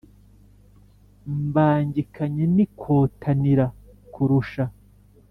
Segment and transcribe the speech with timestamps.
[1.45, 3.65] Mbangikanye n'Inkotanira
[4.13, 4.63] kurusha,